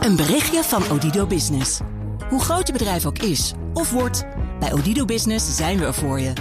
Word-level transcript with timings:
Een 0.00 0.16
berichtje 0.16 0.62
van 0.62 0.90
Odido 0.90 1.26
Business. 1.26 1.80
Hoe 2.28 2.40
groot 2.40 2.66
je 2.66 2.72
bedrijf 2.72 3.06
ook 3.06 3.18
is 3.18 3.52
of 3.74 3.90
wordt, 3.90 4.24
bij 4.60 4.72
Odido 4.72 5.04
Business 5.04 5.56
zijn 5.56 5.78
we 5.78 5.84
er 5.84 5.94
voor 5.94 6.20
je. 6.20 6.32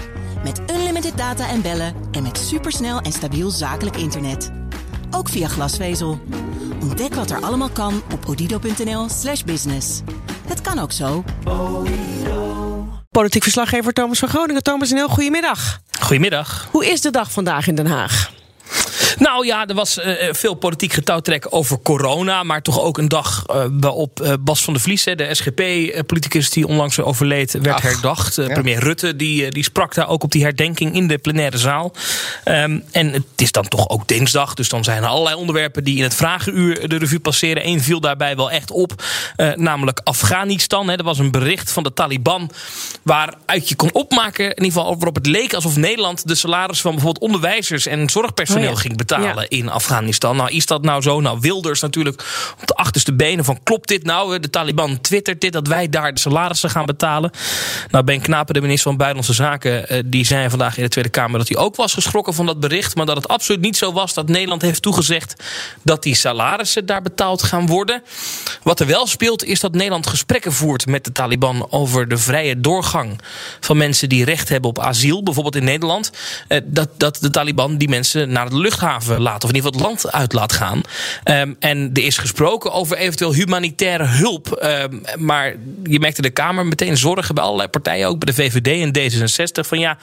Met 0.43 0.61
unlimited 0.71 1.17
data 1.17 1.49
en 1.49 1.61
bellen 1.61 1.95
en 2.11 2.23
met 2.23 2.37
supersnel 2.37 2.99
en 2.99 3.11
stabiel 3.11 3.49
zakelijk 3.49 3.95
internet. 3.97 4.51
Ook 5.11 5.29
via 5.29 5.47
glasvezel. 5.47 6.19
Ontdek 6.81 7.13
wat 7.13 7.29
er 7.29 7.41
allemaal 7.41 7.69
kan 7.69 8.01
op 8.13 8.25
odido.nl/slash 8.27 9.43
business. 9.43 10.01
Het 10.47 10.61
kan 10.61 10.79
ook 10.79 10.91
zo. 10.91 11.23
Politiek 13.09 13.43
verslaggever 13.43 13.93
Thomas 13.93 14.19
van 14.19 14.29
Groningen. 14.29 14.63
Thomas, 14.63 14.89
een 14.89 14.97
heel 14.97 15.09
goedemiddag. 15.09 15.79
Goedemiddag. 15.99 16.67
Hoe 16.71 16.85
is 16.85 17.01
de 17.01 17.11
dag 17.11 17.31
vandaag 17.31 17.67
in 17.67 17.75
Den 17.75 17.87
Haag? 17.87 18.37
Nou 19.29 19.45
ja, 19.45 19.67
er 19.67 19.75
was 19.75 19.97
uh, 19.97 20.13
veel 20.31 20.53
politiek 20.53 20.93
getouwtrek 20.93 21.47
over 21.49 21.79
corona. 21.81 22.43
Maar 22.43 22.61
toch 22.61 22.81
ook 22.81 22.97
een 22.97 23.07
dag 23.07 23.43
uh, 23.47 23.63
waarop 23.71 24.37
Bas 24.39 24.63
van 24.63 24.73
der 24.73 24.81
Vlies, 24.81 25.03
de 25.03 25.27
SGP-politicus 25.31 26.49
die 26.49 26.67
onlangs 26.67 26.99
overleed, 26.99 27.51
werd 27.51 27.75
Ach, 27.75 27.81
herdacht. 27.81 28.35
Ja. 28.35 28.47
Premier 28.47 28.79
Rutte 28.79 29.15
die, 29.15 29.51
die 29.51 29.63
sprak 29.63 29.93
daar 29.93 30.07
ook 30.07 30.23
op 30.23 30.31
die 30.31 30.43
herdenking 30.43 30.95
in 30.95 31.07
de 31.07 31.17
plenaire 31.17 31.57
zaal. 31.57 31.93
Um, 32.45 32.83
en 32.91 33.11
het 33.11 33.23
is 33.35 33.51
dan 33.51 33.67
toch 33.67 33.89
ook 33.89 34.07
dinsdag. 34.07 34.53
Dus 34.53 34.69
dan 34.69 34.83
zijn 34.83 35.03
er 35.03 35.09
allerlei 35.09 35.35
onderwerpen 35.35 35.83
die 35.83 35.97
in 35.97 36.03
het 36.03 36.15
vragenuur 36.15 36.89
de 36.89 36.97
revue 36.97 37.19
passeren. 37.19 37.67
Eén 37.67 37.81
viel 37.81 37.99
daarbij 37.99 38.35
wel 38.35 38.51
echt 38.51 38.71
op. 38.71 39.03
namelijk 39.55 40.01
Afghanistan. 40.03 40.89
Hè. 40.89 40.95
Er 40.95 41.03
was 41.03 41.19
een 41.19 41.31
bericht 41.31 41.71
van 41.71 41.83
de 41.83 41.93
Taliban 41.93 42.51
waaruit 43.03 43.69
je 43.69 43.75
kon 43.75 43.93
opmaken, 43.93 44.45
in 44.45 44.63
ieder 44.63 44.79
geval 44.79 44.95
waarop 44.95 45.15
het 45.15 45.25
leek 45.25 45.53
alsof 45.53 45.75
Nederland 45.75 46.27
de 46.27 46.35
salaris 46.35 46.81
van 46.81 46.91
bijvoorbeeld 46.91 47.23
onderwijzers 47.23 47.85
en 47.85 48.09
zorgpersoneel 48.09 48.69
oh 48.69 48.75
ja. 48.75 48.81
ging 48.81 48.97
betalen 48.97 49.18
in 49.47 49.69
Afghanistan. 49.69 50.35
Nou, 50.35 50.51
is 50.51 50.65
dat 50.65 50.81
nou 50.81 51.01
zo? 51.01 51.21
Nou, 51.21 51.39
Wilders 51.39 51.81
natuurlijk 51.81 52.23
op 52.61 52.67
de 52.67 52.73
achterste 52.73 53.13
benen 53.13 53.45
van 53.45 53.59
klopt 53.63 53.87
dit 53.87 54.03
nou? 54.03 54.39
De 54.39 54.49
Taliban 54.49 55.01
twittert 55.01 55.41
dit 55.41 55.53
dat 55.53 55.67
wij 55.67 55.89
daar 55.89 56.13
de 56.13 56.19
salarissen 56.19 56.69
gaan 56.69 56.85
betalen. 56.85 57.31
Nou, 57.91 58.03
Ben 58.03 58.21
Knapen, 58.21 58.53
de 58.53 58.61
minister 58.61 58.89
van 58.89 58.97
Buitenlandse 58.97 59.43
Zaken, 59.43 60.09
die 60.09 60.25
zei 60.25 60.49
vandaag 60.49 60.77
in 60.77 60.83
de 60.83 60.89
Tweede 60.89 61.09
Kamer 61.09 61.37
dat 61.39 61.47
hij 61.47 61.57
ook 61.57 61.75
was 61.75 61.93
geschrokken 61.93 62.33
van 62.33 62.45
dat 62.45 62.59
bericht, 62.59 62.95
maar 62.95 63.05
dat 63.05 63.15
het 63.15 63.27
absoluut 63.27 63.61
niet 63.61 63.77
zo 63.77 63.93
was 63.93 64.13
dat 64.13 64.27
Nederland 64.27 64.61
heeft 64.61 64.81
toegezegd 64.81 65.43
dat 65.83 66.03
die 66.03 66.15
salarissen 66.15 66.85
daar 66.85 67.01
betaald 67.01 67.43
gaan 67.43 67.67
worden. 67.67 68.03
Wat 68.63 68.79
er 68.79 68.87
wel 68.87 69.07
speelt 69.07 69.43
is 69.43 69.59
dat 69.59 69.73
Nederland 69.73 70.07
gesprekken 70.07 70.53
voert 70.53 70.85
met 70.85 71.03
de 71.03 71.11
Taliban 71.11 71.67
over 71.71 72.07
de 72.07 72.17
vrije 72.17 72.59
doorgang 72.59 73.21
van 73.59 73.77
mensen 73.77 74.09
die 74.09 74.25
recht 74.25 74.49
hebben 74.49 74.69
op 74.69 74.79
asiel, 74.79 75.23
bijvoorbeeld 75.23 75.55
in 75.55 75.63
Nederland. 75.63 76.11
Dat, 76.63 76.89
dat 76.97 77.17
de 77.21 77.29
Taliban 77.29 77.77
die 77.77 77.89
mensen 77.89 78.31
naar 78.31 78.49
de 78.49 78.57
luchthaven 78.57 78.98
laat, 79.07 79.43
of 79.43 79.49
in 79.49 79.55
ieder 79.55 79.71
geval 79.71 79.87
het 79.87 80.01
land 80.01 80.13
uit 80.13 80.33
laat 80.33 80.53
gaan. 80.53 80.81
Um, 81.23 81.55
en 81.59 81.89
er 81.93 82.03
is 82.03 82.17
gesproken 82.17 82.71
over 82.71 82.97
eventueel 82.97 83.33
humanitaire 83.33 84.05
hulp. 84.05 84.63
Um, 84.63 85.01
maar 85.17 85.55
je 85.83 85.99
merkte 85.99 86.21
de 86.21 86.29
Kamer 86.29 86.65
meteen 86.65 86.97
zorgen 86.97 87.35
bij 87.35 87.43
allerlei 87.43 87.69
partijen, 87.69 88.07
ook 88.07 88.19
bij 88.19 88.33
de 88.33 88.41
VVD 88.41 88.67
en 88.67 89.11
D66, 89.11 89.67
van 89.67 89.79
ja, 89.79 89.97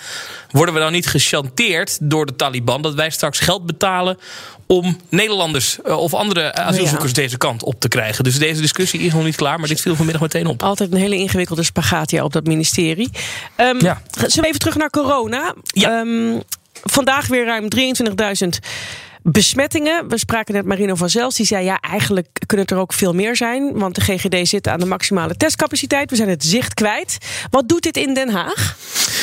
worden 0.50 0.74
we 0.74 0.80
nou 0.80 0.92
niet 0.92 1.06
gechanteerd 1.06 1.98
door 2.00 2.26
de 2.26 2.36
Taliban 2.36 2.82
dat 2.82 2.94
wij 2.94 3.10
straks 3.10 3.38
geld 3.38 3.66
betalen 3.66 4.18
om 4.66 4.96
Nederlanders 5.08 5.82
of 5.82 6.14
andere 6.14 6.54
asielzoekers 6.54 7.10
ja. 7.10 7.22
deze 7.22 7.36
kant 7.36 7.62
op 7.62 7.80
te 7.80 7.88
krijgen. 7.88 8.24
Dus 8.24 8.38
deze 8.38 8.60
discussie 8.60 9.00
is 9.00 9.12
nog 9.12 9.24
niet 9.24 9.36
klaar, 9.36 9.58
maar 9.58 9.68
dit 9.68 9.80
viel 9.80 9.96
vanmiddag 9.96 10.22
meteen 10.22 10.46
op. 10.46 10.62
Altijd 10.62 10.92
een 10.92 10.98
hele 10.98 11.16
ingewikkelde 11.16 11.62
spagatia 11.62 12.24
op 12.24 12.32
dat 12.32 12.46
ministerie. 12.46 13.10
Um, 13.56 13.80
ja. 13.80 14.02
Zullen 14.10 14.40
we 14.40 14.46
even 14.46 14.58
terug 14.58 14.76
naar 14.76 14.90
corona? 14.90 15.54
Ja. 15.64 16.00
Um, 16.00 16.42
vandaag 16.82 17.26
weer 17.26 17.44
ruim 17.44 17.68
23.000 17.76 18.48
besmettingen. 19.30 20.08
We 20.08 20.18
spraken 20.18 20.54
net 20.54 20.64
Marino 20.64 20.94
van 20.94 21.10
Zels. 21.10 21.34
Die 21.34 21.46
zei 21.46 21.64
ja, 21.64 21.80
eigenlijk 21.80 22.28
kunnen 22.46 22.66
er 22.66 22.76
ook 22.76 22.92
veel 22.92 23.12
meer 23.12 23.36
zijn. 23.36 23.78
Want 23.78 23.94
de 23.94 24.00
GGD 24.00 24.48
zit 24.48 24.68
aan 24.68 24.80
de 24.80 24.86
maximale 24.86 25.36
testcapaciteit. 25.36 26.10
We 26.10 26.16
zijn 26.16 26.28
het 26.28 26.44
zicht 26.44 26.74
kwijt. 26.74 27.18
Wat 27.50 27.68
doet 27.68 27.82
dit 27.82 27.96
in 27.96 28.14
Den 28.14 28.28
Haag? 28.28 28.76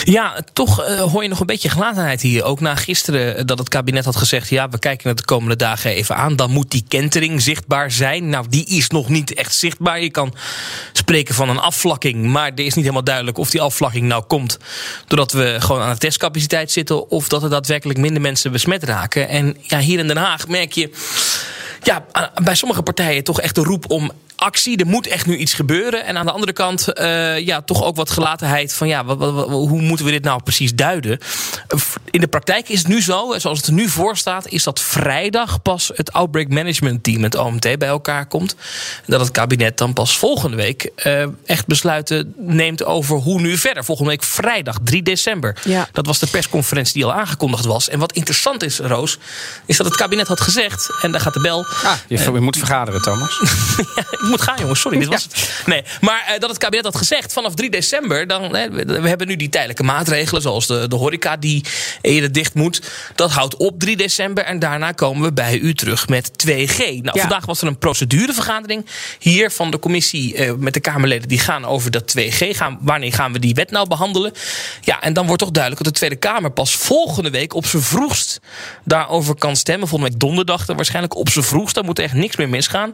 Ja, 0.04 0.44
toch 0.54 0.88
uh, 0.88 1.02
hoor 1.02 1.24
je 1.24 1.30
nog 1.30 1.40
een 1.40 1.46
beetje 1.46 1.70
gelatenheid 1.70 2.22
hier. 2.22 2.44
Ook 2.44 2.60
na 2.60 2.76
gisteren 2.76 3.48
dat 3.48 3.58
het 3.58 3.70
kabinet 3.70 4.06
had 4.06 4.16
gezegd... 4.16 4.50
ja, 4.50 4.70
we 4.70 4.80
kijken 4.80 5.10
het 5.10 5.18
de 5.18 5.26
komende 5.26 5.56
dagen 5.56 5.92
even 5.92 6.16
aan. 6.16 6.36
Dan 6.36 6.52
moet 6.52 6.72
die 6.72 6.86
kentering 6.88 7.42
zichtbaar 7.42 7.92
zijn. 7.92 8.30
Nou, 8.30 8.46
die 8.50 8.66
is 8.66 8.88
nog 8.88 9.10
niet 9.10 9.34
echt 9.34 9.56
zichtbaar. 9.56 10.02
Je 10.02 10.12
kan 10.12 10.34
spreken 10.94 11.36
van 11.36 11.50
een 11.50 11.60
afvlakking. 11.60 12.26
Maar 12.26 12.52
er 12.56 12.66
is 12.66 12.74
niet 12.74 12.84
helemaal 12.84 13.04
duidelijk 13.04 13.38
of 13.38 13.50
die 13.50 13.62
afvlakking 13.62 14.08
nou 14.08 14.24
komt... 14.24 14.58
doordat 15.08 15.32
we 15.32 15.56
gewoon 15.60 15.82
aan 15.82 15.94
de 15.94 15.98
testcapaciteit 15.98 16.72
zitten... 16.72 17.10
of 17.10 17.28
dat 17.28 17.44
er 17.44 17.50
daadwerkelijk 17.50 18.00
minder 18.00 18.22
mensen 18.22 18.52
besmet 18.52 18.84
raken. 18.84 19.30
En 19.30 19.58
ja, 19.62 19.80
hier 19.80 19.93
in 20.00 20.08
Den 20.08 20.18
Haag 20.18 20.48
merk 20.48 20.74
je 20.74 20.90
ja, 21.84 22.06
bij 22.44 22.56
sommige 22.56 22.82
partijen 22.82 23.24
toch 23.24 23.42
echt 23.42 23.56
de 23.56 23.64
roep 23.64 23.90
om 23.92 24.12
actie. 24.44 24.78
Er 24.78 24.88
moet 24.88 25.08
echt 25.08 25.26
nu 25.26 25.38
iets 25.38 25.54
gebeuren. 25.54 26.06
En 26.06 26.18
aan 26.18 26.26
de 26.26 26.32
andere 26.32 26.54
kant, 26.54 26.88
uh, 26.94 27.40
ja, 27.40 27.62
toch 27.62 27.84
ook 27.84 27.96
wat 27.96 28.12
gelatenheid 28.12 28.74
van 28.74 28.88
ja, 28.88 29.06
wat, 29.06 29.18
wat, 29.18 29.50
hoe 29.50 29.82
moeten 29.82 30.06
we 30.06 30.12
dit 30.12 30.24
nou 30.24 30.44
precies 30.44 30.76
duiden? 30.76 31.20
In 32.12 32.20
de 32.20 32.28
praktijk 32.28 32.70
is 32.70 32.80
het 32.80 32.88
nu 32.88 33.02
zo, 33.02 33.34
zoals 33.38 33.58
het 33.58 33.68
er 33.68 33.74
nu 33.74 33.90
voor 33.90 34.18
staat, 34.18 34.48
is 34.48 34.64
dat 34.64 34.80
vrijdag 34.80 35.62
pas 35.62 35.92
het 35.96 36.14
Outbreak 36.14 36.48
Management 36.48 37.04
Team, 37.04 37.24
het 37.24 37.36
OMT, 37.36 37.78
bij 37.78 37.88
elkaar 37.88 38.26
komt. 38.26 38.56
Dat 39.06 39.20
het 39.20 39.32
kabinet 39.32 39.78
dan 39.78 39.94
pas 39.94 40.18
volgende 40.18 40.58
week 40.58 40.92
uh, 41.06 41.26
echt 41.46 41.68
besluiten 41.68 42.34
neemt 42.38 42.84
over 42.86 43.18
hoe 43.18 43.42
nu 43.42 43.58
verder. 43.58 43.84
Volgende 43.84 44.10
week 44.10 44.24
vrijdag, 44.24 44.78
3 44.84 45.04
december. 45.04 45.58
Ja. 45.64 45.88
Dat 45.92 46.06
was 46.06 46.20
de 46.20 46.28
persconferentie 46.28 46.94
die 46.94 47.06
al 47.06 47.14
aangekondigd 47.14 47.66
was. 47.66 47.90
En 47.90 48.00
wat 48.00 48.12
interessant 48.12 48.64
is, 48.64 48.80
Roos, 48.80 49.18
is 49.66 49.78
dat 49.78 49.86
het 49.86 49.96
kabinet 49.96 50.28
had 50.28 50.42
gezegd, 50.42 50.90
en 51.02 51.12
daar 51.12 51.22
gaat 51.22 51.34
de 51.34 51.42
bel. 51.42 51.66
Ah, 51.84 51.94
je, 52.08 52.18
uh, 52.18 52.40
moet 52.40 52.58
vergaderen, 52.58 53.02
Thomas. 53.02 53.40
ja, 53.96 54.02
ik 54.12 54.22
moet 54.22 54.42
gaan, 54.42 54.58
jongens. 54.60 54.80
Sorry, 54.80 55.00
dit 55.00 55.08
was 55.08 55.24
het. 55.24 55.64
Nee, 55.66 55.84
maar 56.02 56.26
uh, 56.34 56.40
dat 56.40 56.50
het 56.50 56.58
kabinet 56.58 56.86
had 56.86 56.96
gezegd 56.96 57.34
vanaf 57.34 57.54
3 57.54 57.70
december. 57.70 58.28
Dan, 58.28 58.56
hè, 58.56 58.70
we 58.70 59.08
hebben 59.08 59.28
nu 59.28 59.36
die 59.36 59.50
tijdelijke 59.50 59.84
maatregelen, 59.84 60.42
zoals 60.42 60.68
de, 60.68 60.88
de 60.88 60.96
horeca 60.96 61.38
die 61.38 61.64
eerder 62.02 62.32
dicht 62.32 62.54
moet. 62.54 62.82
Dat 63.16 63.32
houdt 63.32 63.56
op 63.56 63.80
3 63.80 63.98
december. 63.98 64.44
En 64.44 64.60
daarna 64.60 64.92
komen 64.92 65.24
we 65.24 65.34
bij 65.34 65.60
u 65.60 65.74
terug 65.74 66.08
met 66.08 66.32
2G. 66.48 66.78
Nou, 66.78 67.02
ja. 67.04 67.12
vandaag 67.12 67.46
was 67.46 67.62
er 67.62 67.68
een 67.68 67.78
procedurevergadering 67.78 68.86
hier 69.20 69.52
van 69.52 69.72
de 69.72 69.80
commissie 69.80 70.36
uh, 70.36 70.54
met 70.58 70.74
de 70.74 70.80
Kamerleden. 70.80 71.28
Die 71.28 71.40
gaan 71.40 71.66
over 71.66 71.92
dat 71.92 72.16
2G. 72.18 72.50
Gaan, 72.50 72.78
wanneer 72.82 73.14
gaan 73.14 73.34
we 73.34 73.40
die 73.40 73.54
wet 73.54 73.72
nou 73.72 73.88
behandelen? 73.88 74.32
Ja, 74.82 75.02
en 75.02 75.14
dan 75.14 75.26
wordt 75.26 75.42
toch 75.42 75.52
duidelijk 75.52 75.84
dat 75.84 75.94
de 75.94 76.00
Tweede 76.00 76.16
Kamer 76.16 76.52
pas 76.52 76.76
volgende 76.76 77.30
week 77.30 77.54
op 77.54 77.66
zijn 77.66 77.84
vroegst 77.84 78.40
daarover 78.84 79.36
kan 79.36 79.56
stemmen. 79.56 79.88
Volgende 79.88 80.12
week 80.12 80.22
donderdag 80.22 80.66
dan 80.66 80.76
waarschijnlijk 80.76 81.16
op 81.16 81.30
zijn 81.30 81.46
vroegst. 81.46 81.63
Dan 81.72 81.86
moet 81.86 82.00
echt 82.00 82.14
niks 82.14 82.36
meer 82.36 82.50
misgaan. 82.50 82.92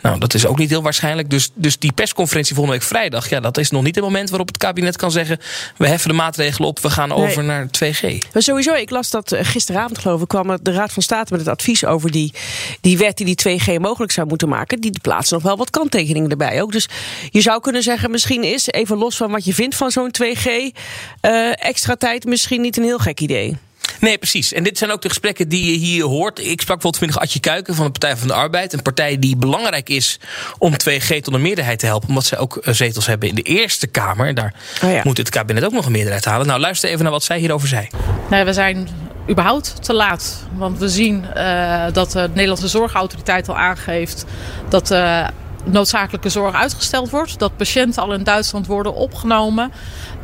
Nou, 0.00 0.18
dat 0.18 0.34
is 0.34 0.46
ook 0.46 0.58
niet 0.58 0.70
heel 0.70 0.82
waarschijnlijk. 0.82 1.30
Dus, 1.30 1.50
dus 1.54 1.78
die 1.78 1.92
persconferentie 1.92 2.54
volgende 2.54 2.78
week 2.78 2.88
vrijdag, 2.88 3.28
ja, 3.28 3.40
dat 3.40 3.58
is 3.58 3.70
nog 3.70 3.82
niet 3.82 3.94
het 3.94 4.04
moment 4.04 4.28
waarop 4.28 4.48
het 4.48 4.56
kabinet 4.56 4.96
kan 4.96 5.10
zeggen: 5.10 5.38
we 5.76 5.88
heffen 5.88 6.08
de 6.08 6.14
maatregelen 6.14 6.68
op, 6.68 6.80
we 6.80 6.90
gaan 6.90 7.12
over 7.12 7.44
nee. 7.44 7.56
naar 7.56 7.66
2G. 7.66 8.18
Maar 8.32 8.42
sowieso, 8.42 8.74
ik 8.74 8.90
las 8.90 9.10
dat 9.10 9.36
gisteravond, 9.40 9.98
geloof 9.98 10.20
ik, 10.20 10.28
kwam 10.28 10.58
de 10.62 10.72
Raad 10.72 10.92
van 10.92 11.02
State 11.02 11.32
met 11.32 11.40
het 11.40 11.48
advies 11.48 11.84
over 11.84 12.10
die, 12.10 12.34
die 12.80 12.98
wet 12.98 13.16
die 13.16 13.34
die 13.34 13.60
2G 13.60 13.80
mogelijk 13.80 14.12
zou 14.12 14.26
moeten 14.26 14.48
maken. 14.48 14.80
Die 14.80 15.00
plaatsen 15.02 15.34
nog 15.34 15.42
wel 15.42 15.56
wat 15.56 15.70
kanttekeningen 15.70 16.30
erbij 16.30 16.62
ook. 16.62 16.72
Dus 16.72 16.88
je 17.30 17.40
zou 17.40 17.60
kunnen 17.60 17.82
zeggen, 17.82 18.10
misschien 18.10 18.44
is, 18.44 18.66
even 18.66 18.96
los 18.96 19.16
van 19.16 19.30
wat 19.30 19.44
je 19.44 19.54
vindt 19.54 19.74
van 19.74 19.90
zo'n 19.90 20.14
2G, 20.22 20.46
uh, 20.46 21.64
extra 21.64 21.96
tijd 21.96 22.24
misschien 22.24 22.60
niet 22.60 22.76
een 22.76 22.84
heel 22.84 22.98
gek 22.98 23.20
idee. 23.20 23.56
Nee, 24.02 24.18
precies. 24.18 24.52
En 24.52 24.62
dit 24.62 24.78
zijn 24.78 24.90
ook 24.90 25.02
de 25.02 25.08
gesprekken 25.08 25.48
die 25.48 25.72
je 25.72 25.78
hier 25.78 26.04
hoort. 26.04 26.38
Ik 26.38 26.60
sprak 26.60 26.80
bijvoorbeeld 26.80 26.96
vanmiddag 26.96 27.22
Adje 27.22 27.40
Kuiken 27.40 27.74
van 27.74 27.84
de 27.84 27.90
Partij 27.90 28.16
van 28.16 28.28
de 28.28 28.34
Arbeid. 28.34 28.72
Een 28.72 28.82
partij 28.82 29.18
die 29.18 29.36
belangrijk 29.36 29.88
is 29.88 30.20
om 30.58 30.72
2G 30.72 31.20
tot 31.20 31.34
een 31.34 31.42
meerderheid 31.42 31.78
te 31.78 31.86
helpen. 31.86 32.08
Omdat 32.08 32.24
zij 32.24 32.38
ook 32.38 32.58
zetels 32.64 33.06
hebben 33.06 33.28
in 33.28 33.34
de 33.34 33.42
Eerste 33.42 33.86
Kamer. 33.86 34.34
Daar 34.34 34.54
oh 34.84 34.92
ja. 34.92 35.00
moet 35.04 35.18
het 35.18 35.28
kabinet 35.28 35.64
ook 35.64 35.72
nog 35.72 35.86
een 35.86 35.92
meerderheid 35.92 36.24
halen. 36.24 36.46
Nou, 36.46 36.60
luister 36.60 36.88
even 36.88 37.02
naar 37.02 37.12
wat 37.12 37.22
zij 37.22 37.38
hierover 37.38 37.68
zei. 37.68 37.88
Nee, 38.30 38.44
we 38.44 38.52
zijn 38.52 38.88
überhaupt 39.30 39.84
te 39.84 39.92
laat. 39.92 40.46
Want 40.52 40.78
we 40.78 40.88
zien 40.88 41.24
uh, 41.36 41.84
dat 41.92 42.12
de 42.12 42.28
Nederlandse 42.28 42.68
Zorgautoriteit 42.68 43.48
al 43.48 43.56
aangeeft 43.56 44.24
dat 44.68 44.90
uh, 44.90 45.28
noodzakelijke 45.64 46.28
zorg 46.28 46.54
uitgesteld 46.54 47.10
wordt. 47.10 47.38
Dat 47.38 47.56
patiënten 47.56 48.02
al 48.02 48.12
in 48.12 48.24
Duitsland 48.24 48.66
worden 48.66 48.94
opgenomen. 48.94 49.72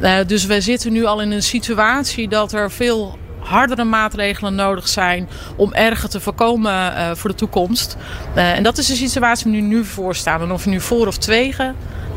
Uh, 0.01 0.17
dus 0.27 0.47
we 0.47 0.61
zitten 0.61 0.93
nu 0.93 1.05
al 1.05 1.21
in 1.21 1.31
een 1.31 1.43
situatie 1.43 2.29
dat 2.29 2.53
er 2.53 2.71
veel 2.71 3.19
hardere 3.41 3.85
maatregelen 3.85 4.55
nodig 4.55 4.89
zijn 4.89 5.29
om 5.57 5.73
erger 5.73 6.09
te 6.09 6.21
voorkomen 6.21 6.73
uh, 6.73 7.11
voor 7.15 7.31
de 7.31 7.37
toekomst. 7.37 7.97
Uh, 8.37 8.57
en 8.57 8.63
dat 8.63 8.79
is 8.79 8.87
de 8.87 8.95
situatie 8.95 9.51
die 9.51 9.61
we 9.61 9.67
nu 9.67 9.85
voor 9.85 10.15
staan. 10.15 10.41
En 10.41 10.53
of 10.53 10.65
je 10.65 10.71
nu 10.71 10.81
voor 10.81 11.07
of 11.07 11.17
2G, 11.31 11.57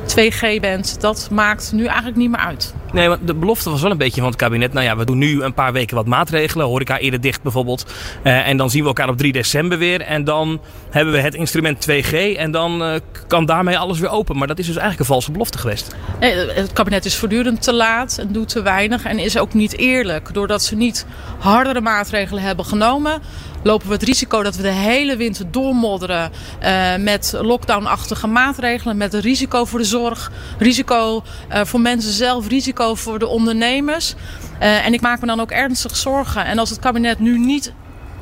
2G 0.06 0.60
bent, 0.62 1.02
dat 1.02 1.28
maakt 1.32 1.72
nu 1.72 1.86
eigenlijk 1.86 2.18
niet 2.18 2.30
meer 2.30 2.40
uit. 2.40 2.74
Nee, 2.94 3.08
want 3.08 3.28
de 3.28 3.34
belofte 3.34 3.70
was 3.70 3.82
wel 3.82 3.92
een 3.92 3.98
beetje 3.98 4.22
van 4.22 4.30
het 4.30 4.40
kabinet. 4.40 4.74
Nou 4.74 4.86
ja, 4.86 4.98
we 4.98 5.06
doen 5.06 5.18
nu 5.18 5.44
een 5.44 5.54
paar 5.54 5.74
weken 5.74 5.96
wat 5.96 6.06
maatregelen. 6.06 6.66
Horeca 6.66 6.98
eerder 6.98 7.22
dicht 7.22 7.42
bijvoorbeeld. 7.42 7.86
Uh, 8.24 8.48
en 8.48 8.58
dan 8.58 8.70
zien 8.70 8.82
we 8.82 8.88
elkaar 8.88 9.10
op 9.10 9.18
3 9.18 9.32
december 9.32 9.78
weer. 9.78 10.02
En 10.02 10.24
dan 10.24 10.62
hebben 10.90 11.14
we 11.14 11.20
het 11.20 11.36
instrument 11.36 11.88
2G. 11.92 12.38
En 12.38 12.52
dan 12.52 12.82
uh, 12.82 12.94
kan 13.28 13.46
daarmee 13.46 13.78
alles 13.78 14.00
weer 14.00 14.10
open. 14.10 14.38
Maar 14.38 14.48
dat 14.48 14.60
is 14.60 14.66
dus 14.66 14.76
eigenlijk 14.76 15.00
een 15.00 15.14
valse 15.14 15.32
belofte 15.32 15.58
geweest. 15.58 15.96
Nee, 16.20 16.36
het 16.36 16.74
kabinet 16.74 17.06
is 17.06 17.16
voortdurend 17.16 17.62
te 17.62 17.74
laat 17.74 18.18
en 18.18 18.32
doet 18.32 18.50
te 18.50 18.62
weinig. 18.62 19.04
En 19.04 19.20
is 19.20 19.38
ook 19.38 19.54
niet 19.54 19.78
eerlijk. 19.78 20.34
Doordat 20.34 20.64
ze 20.64 20.76
niet 20.76 21.06
hardere 21.40 21.82
maatregelen 21.82 22.44
hebben 22.44 22.66
genomen 22.66 23.22
lopen 23.64 23.88
we 23.88 23.94
het 23.94 24.04
risico 24.04 24.44
dat 24.44 24.56
we 24.56 24.62
de 24.62 24.68
hele 24.68 25.16
winter 25.16 25.52
doormodderen 25.52 26.32
uh, 26.64 26.96
met 26.96 27.34
lockdown-achtige 27.42 28.28
maatregelen. 28.28 28.98
Met 28.98 29.14
risico 29.14 29.66
voor 29.66 29.80
de 29.80 29.86
zorg, 29.86 30.32
risico 30.58 31.24
uh, 31.52 31.62
voor 31.64 31.80
mensen 31.80 32.12
zelf, 32.12 32.48
risico 32.48 32.96
voor 32.96 33.20
de 33.20 33.28
ondernemers. 33.28 34.16
Uh, 34.62 34.86
en 34.86 34.94
ik 34.94 35.02
maak 35.02 35.22
me 35.22 35.28
dan 35.28 35.40
ook 35.40 35.52
ernstig 35.52 35.96
zorgen. 35.96 36.46
En 36.46 36.60
als 36.60 36.70
het 36.70 36.80
kabinet 36.80 37.20
nu 37.20 37.40
niet 37.40 37.74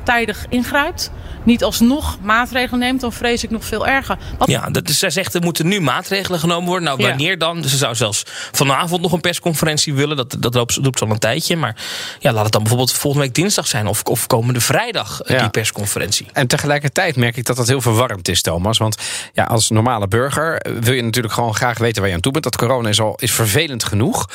tijdig 0.02 0.46
ingrijpt, 0.48 1.10
niet 1.44 1.64
alsnog 1.64 2.18
maatregelen 2.22 2.80
neemt, 2.80 3.00
dan 3.00 3.12
vrees 3.12 3.44
ik 3.44 3.50
nog 3.50 3.64
veel 3.64 3.86
erger. 3.86 4.18
Wat... 4.38 4.48
Ja, 4.48 4.70
dat 4.70 4.88
is, 4.88 4.98
zij 4.98 5.10
zegt 5.10 5.34
er 5.34 5.42
moeten 5.42 5.68
nu 5.68 5.80
maatregelen 5.80 6.40
genomen 6.40 6.68
worden. 6.68 6.84
Nou, 6.84 7.02
wanneer 7.02 7.30
ja. 7.30 7.36
dan? 7.36 7.64
Ze 7.64 7.76
zou 7.76 7.94
zelfs 7.94 8.22
vanavond 8.52 9.02
nog 9.02 9.12
een 9.12 9.20
persconferentie 9.20 9.94
willen. 9.94 10.16
Dat, 10.16 10.36
dat 10.38 10.54
loopt, 10.54 10.72
ze 10.72 11.04
al 11.04 11.10
een 11.10 11.18
tijdje. 11.18 11.56
Maar 11.56 11.76
ja, 12.18 12.32
laat 12.32 12.42
het 12.42 12.52
dan 12.52 12.60
bijvoorbeeld 12.60 12.92
volgende 12.92 13.26
week 13.26 13.34
dinsdag 13.34 13.66
zijn 13.66 13.86
of, 13.86 14.02
of 14.02 14.26
komende 14.26 14.60
vrijdag 14.60 15.20
ja. 15.24 15.38
die 15.38 15.48
persconferentie. 15.48 16.26
En 16.32 16.46
tegelijkertijd 16.46 17.16
merk 17.16 17.36
ik 17.36 17.46
dat 17.46 17.56
dat 17.56 17.68
heel 17.68 17.80
verwarrend 17.80 18.28
is, 18.28 18.42
Thomas. 18.42 18.78
Want 18.78 18.96
ja, 19.32 19.44
als 19.44 19.70
normale 19.70 20.08
burger 20.08 20.66
wil 20.80 20.92
je 20.92 21.02
natuurlijk 21.02 21.34
gewoon 21.34 21.54
graag 21.54 21.78
weten 21.78 22.00
waar 22.00 22.10
je 22.10 22.16
aan 22.16 22.22
toe 22.22 22.32
bent. 22.32 22.44
Dat 22.44 22.56
corona 22.56 22.88
is 22.88 23.00
al 23.00 23.14
is 23.16 23.32
vervelend 23.32 23.84
genoeg. 23.84 24.28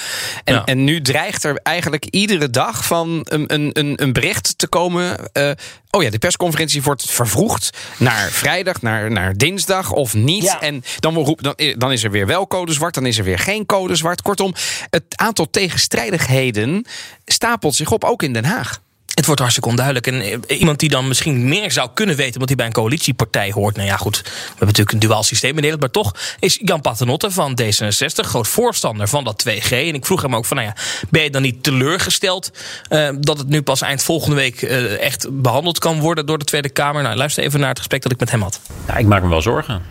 En, 0.44 0.54
ja. 0.54 0.64
en 0.66 0.84
nu 0.84 1.02
dreigt 1.02 1.44
er 1.44 1.60
eigenlijk 1.64 2.06
iedere 2.06 2.50
dag 2.50 2.86
van 2.86 3.20
een, 3.24 3.46
een, 3.48 4.02
een 4.04 4.14
bericht 4.14 4.58
te 4.58 4.68
komen. 4.68 5.20
Uh, 5.34 5.52
oh 5.92 6.04
ja, 6.04 6.10
de 6.10 6.18
persconferentie 6.18 6.84
wordt 6.84 7.12
vervroegd 7.12 7.69
naar 7.98 8.30
vrijdag, 8.30 8.81
naar, 8.81 9.12
naar 9.12 9.38
dinsdag 9.38 9.92
of 9.92 10.13
niet. 10.13 10.44
Ja. 10.44 10.62
En 10.62 10.84
dan, 11.00 11.38
dan, 11.42 11.56
dan 11.78 11.92
is 11.92 12.04
er 12.04 12.12
weer 12.12 12.28
wel 12.28 12.48
code 12.48 12.74
zwart, 12.74 12.94
dan 12.94 13.06
is 13.06 13.18
er 13.18 13.24
weer 13.24 13.40
geen 13.40 13.66
code 13.66 13.96
zwart. 13.96 14.22
Kortom, 14.22 14.54
het 14.90 15.04
aantal 15.16 15.50
tegenstrijdigheden 15.50 16.86
stapelt 17.25 17.75
zich 17.75 17.92
op, 17.92 18.04
ook 18.04 18.24
in 18.24 18.34
Den 18.34 18.46
Haag. 18.46 18.84
Het 19.16 19.26
wordt 19.26 19.40
hartstikke 19.42 19.70
onduidelijk. 19.70 20.08
En 20.08 20.22
eh, 20.22 20.60
iemand 20.60 20.80
die 20.80 20.90
dan 20.90 21.08
misschien 21.08 21.48
meer 21.48 21.72
zou 21.72 21.90
kunnen 21.94 22.16
weten, 22.16 22.34
omdat 22.34 22.48
hij 22.48 22.58
bij 22.58 22.66
een 22.66 22.72
coalitiepartij 22.72 23.52
hoort. 23.52 23.76
Nou 23.76 23.88
ja, 23.88 23.98
goed, 23.98 24.22
we 24.24 24.30
hebben 24.48 24.68
natuurlijk 24.68 24.92
een 24.92 25.00
duaal 25.00 25.24
systeem 25.24 25.50
in 25.50 25.62
Nederland. 25.62 25.82
Maar 25.82 26.04
toch 26.04 26.16
is 26.40 26.60
Jan 26.64 26.82
Paternotte 26.82 27.32
van 27.32 27.60
D66 27.62 28.26
groot 28.28 28.48
voorstander 28.48 29.08
van 29.08 29.24
dat 29.24 29.46
2G. 29.50 29.70
En 29.70 29.94
ik 29.94 30.06
vroeg 30.06 30.22
hem 30.22 30.36
ook 30.36 30.46
van, 30.46 30.58
nou 30.58 30.70
ja, 30.70 30.76
ben 31.10 31.24
je 31.24 31.30
dan 31.30 31.42
niet 31.42 31.64
teleurgesteld 31.64 32.52
uh, 32.90 33.10
dat 33.20 33.38
het 33.38 33.48
nu 33.48 33.62
pas 33.62 33.82
eind 33.82 34.04
volgende 34.04 34.36
week 34.36 34.62
uh, 34.62 35.00
echt 35.02 35.28
behandeld 35.32 35.80
kan 35.80 36.00
worden 36.00 36.26
door 36.26 36.38
de 36.38 36.46
Tweede 36.46 36.70
Kamer? 36.70 37.04
Nou, 37.04 37.16
luister 37.16 37.44
even 37.44 37.60
naar 37.60 37.70
het 37.70 37.78
gesprek 37.78 38.02
dat 38.02 38.12
ik 38.12 38.20
met 38.20 38.32
hem 38.32 38.42
had. 38.42 38.62
Ja, 38.88 38.96
ik 38.96 39.06
maak 39.06 39.22
me 39.22 39.30
wel 39.30 39.42
zorgen. 39.42 39.82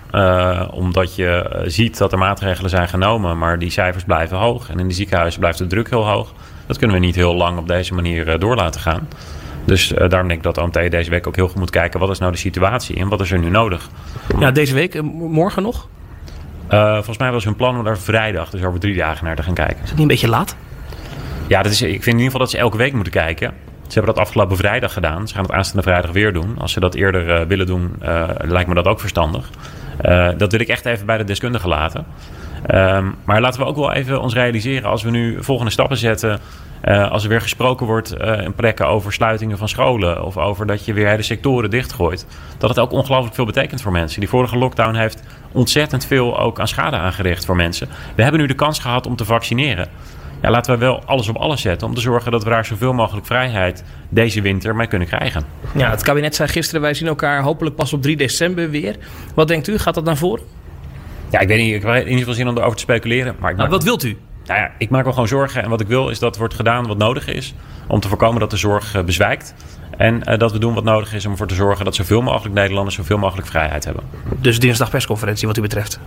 Omdat 0.71 1.15
je 1.15 1.63
ziet 1.67 1.99
dat 1.99 2.13
er 2.13 2.19
maatregelen 2.19 2.71
zijn 2.71 2.89
genomen, 2.89 3.39
maar 3.39 3.59
die 3.59 3.71
cijfers 3.71 4.05
blijven 4.05 4.37
hoog. 4.37 4.69
En 4.69 4.79
in 4.79 4.89
de 4.89 4.95
ziekenhuizen 4.95 5.41
blijft 5.41 5.59
de 5.59 5.67
druk 5.67 5.91
heel 5.91 6.07
hoog. 6.07 6.33
Dat 6.67 6.79
kunnen 6.79 6.97
we 6.97 7.07
niet 7.07 7.15
heel 7.15 7.35
lang 7.35 7.59
op 7.59 7.69
deze 7.69 7.95
manier 7.95 8.39
door 8.39 8.57
laten 8.57 8.81
gaan. 8.81 9.09
Dus 9.65 9.93
uh, 9.93 9.99
daarom 10.09 10.29
denk 10.29 10.31
ik 10.31 10.43
dat 10.43 10.55
de 10.55 10.61
OMT 10.61 10.91
deze 10.91 11.11
week 11.11 11.27
ook 11.27 11.37
heel 11.37 11.49
goed 11.49 11.59
moet 11.59 11.71
kijken... 11.71 12.01
wat 12.01 12.11
is 12.11 12.19
nou 12.19 12.33
de 12.33 12.39
situatie 12.39 12.97
en 12.97 13.09
wat 13.09 13.21
is 13.21 13.33
er 13.33 13.39
nu 13.39 13.51
nodig? 13.51 13.89
Ja, 14.39 14.51
deze 14.51 14.75
week, 14.75 15.03
morgen 15.13 15.63
nog? 15.63 15.89
Uh, 16.73 16.95
volgens 16.95 17.19
mij 17.19 17.33
was 17.33 17.45
hun 17.45 17.57
plan 17.57 17.77
om 17.77 17.85
daar 17.85 17.99
vrijdag, 17.99 18.51
dus 18.51 18.65
over 18.65 18.81
drie 18.81 18.97
dagen 18.97 19.25
naar 19.25 19.37
te 19.37 19.43
gaan 19.43 19.55
kijken. 19.55 19.77
Is 19.77 19.81
het 19.81 19.91
niet 19.91 20.01
een 20.01 20.07
beetje 20.07 20.29
laat? 20.29 20.57
Ja, 21.47 21.63
dat 21.63 21.73
is, 21.73 21.83
ik 21.83 21.89
vind 21.89 22.07
in 22.07 22.13
ieder 22.13 22.25
geval 22.25 22.41
dat 22.41 22.51
ze 22.51 22.59
elke 22.59 22.77
week 22.77 22.93
moeten 22.93 23.13
kijken. 23.13 23.53
Ze 23.87 23.95
hebben 23.95 24.15
dat 24.15 24.25
afgelopen 24.25 24.57
vrijdag 24.57 24.93
gedaan. 24.93 25.29
Ze 25.29 25.35
gaan 25.35 25.43
het 25.43 25.53
aanstaande 25.53 25.83
vrijdag 25.83 26.11
weer 26.11 26.33
doen. 26.33 26.59
Als 26.59 26.73
ze 26.73 26.81
dat 26.81 26.95
eerder 26.95 27.41
uh, 27.41 27.47
willen 27.47 27.67
doen, 27.67 27.93
lijkt 28.39 28.69
me 28.69 28.75
dat 28.75 28.87
ook 28.87 29.01
verstandig. 29.01 29.51
dat 30.37 30.53
wil 30.53 30.61
ik 30.61 30.69
echt 30.69 30.87
even 30.87 31.07
bij 31.07 31.19
de 31.19 31.25
deskundigen 31.25 31.69
laten. 31.69 32.07
Um, 32.71 33.15
maar 33.25 33.41
laten 33.41 33.61
we 33.61 33.67
ook 33.67 33.77
wel 33.77 33.93
even 33.93 34.21
ons 34.21 34.35
realiseren 34.35 34.91
als 34.91 35.03
we 35.03 35.11
nu 35.11 35.43
volgende 35.43 35.71
stappen 35.71 35.97
zetten. 35.97 36.41
Uh, 36.85 37.11
als 37.11 37.23
er 37.23 37.29
weer 37.29 37.41
gesproken 37.41 37.87
wordt 37.87 38.15
uh, 38.21 38.41
in 38.41 38.55
plekken 38.55 38.87
over 38.87 39.13
sluitingen 39.13 39.59
van 39.59 39.69
scholen 39.69 40.25
of 40.25 40.37
over 40.37 40.67
dat 40.67 40.85
je 40.85 40.93
weer 40.93 41.09
hele 41.09 41.23
sectoren 41.23 41.71
dichtgooit, 41.71 42.27
dat 42.59 42.69
het 42.69 42.79
ook 42.79 42.93
ongelooflijk 42.93 43.35
veel 43.35 43.45
betekent 43.45 43.83
voor 43.83 43.93
mensen. 43.93 44.21
Die 44.21 44.29
vorige 44.29 44.59
lockdown 44.59 44.95
heeft 44.95 45.23
ontzettend 45.53 46.07
veel 46.07 46.39
ook 46.41 46.61
aan 46.61 46.69
schade 46.69 46.97
aangericht 46.97 47.45
voor 47.45 47.57
mensen. 47.57 47.89
We 48.15 48.23
hebben 48.23 48.41
nu 48.41 48.47
de 48.47 48.55
kans 48.55 48.79
gehad 48.79 49.07
om 49.07 49.17
te 49.17 49.25
vaccineren. 49.25 49.89
Ja, 50.43 50.51
laten 50.51 50.73
we 50.73 50.79
wel 50.79 51.03
alles 51.05 51.29
op 51.29 51.37
alles 51.37 51.61
zetten 51.61 51.89
om 51.89 51.95
te 51.95 52.01
zorgen 52.01 52.33
dat 52.33 52.45
we 52.45 52.51
daar 52.51 52.65
zoveel 52.65 52.93
mogelijk 52.93 53.27
vrijheid 53.27 53.85
deze 54.09 54.41
winter 54.41 54.77
mee 54.77 54.87
kunnen 54.87 55.09
krijgen. 55.09 55.45
Ja, 55.75 55.91
het 55.91 56.03
kabinet 56.03 56.35
zei 56.35 56.49
gisteren: 56.49 56.81
wij 56.81 56.95
zien 56.95 57.09
elkaar 57.09 57.43
hopelijk 57.43 57.77
pas 57.77 57.93
op 57.93 58.03
3 58.03 58.17
december 58.17 58.71
weer. 58.71 58.97
Wat 59.35 59.49
denkt 59.49 59.69
u? 59.69 59.79
Gaat 59.79 59.95
dat 59.95 60.05
naar 60.05 60.17
voren? 60.17 60.45
Ja, 61.31 61.41
ik 61.41 61.49
weet 61.49 61.59
niet. 61.59 61.75
Ik 61.75 61.83
heb 61.83 61.95
in 61.95 62.01
ieder 62.01 62.19
geval 62.19 62.35
zin 62.35 62.49
om 62.49 62.57
erover 62.57 62.77
te 62.77 62.83
speculeren. 62.83 63.37
Maar 63.39 63.51
ik 63.51 63.57
nou, 63.57 63.69
wat 63.69 63.85
wilt 63.85 64.05
u? 64.05 64.17
Nou 64.47 64.61
ja, 64.61 64.71
ik 64.79 64.91
maak 64.91 65.05
me 65.05 65.11
gewoon 65.11 65.29
zorgen. 65.29 65.63
En 65.63 65.71
wat 65.71 65.81
ik 65.81 65.87
wil 65.87 66.09
is 66.09 66.19
dat 66.19 66.33
er 66.33 66.39
wordt 66.39 66.55
gedaan 66.55 66.87
wat 66.87 66.99
nodig 66.99 67.27
is. 67.29 67.55
Om 67.89 68.01
te 68.01 68.09
voorkomen 68.09 68.41
dat 68.41 68.51
de 68.51 68.57
zorg 68.57 68.97
uh, 68.97 69.03
bezwijkt. 69.03 69.55
En 69.97 70.23
uh, 70.29 70.39
dat 70.39 70.53
we 70.53 70.59
doen 70.59 70.75
wat 70.75 70.85
nodig 70.85 71.15
is 71.15 71.25
om 71.25 71.31
ervoor 71.31 71.47
te 71.47 71.55
zorgen 71.55 71.85
dat 71.85 71.95
zoveel 71.95 72.23
mogelijk 72.23 72.55
Nederlanders 72.55 72.97
zoveel 72.97 73.19
mogelijk 73.19 73.49
vrijheid 73.49 73.85
hebben. 73.85 74.05
Dus 74.41 74.61
dinsdag 74.61 74.91
persconferentie 74.91 75.47
wat 75.47 75.57
u 75.57 75.61
betreft? 75.61 76.01